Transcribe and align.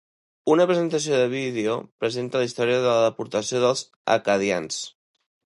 Una 0.51 0.63
presentació 0.69 1.19
de 1.19 1.27
vídeo 1.33 1.75
presenta 2.05 2.41
la 2.43 2.49
història 2.49 2.81
de 2.87 2.89
la 2.95 3.05
deportació 3.09 3.63
dels 3.67 3.85
acadians. 4.19 4.83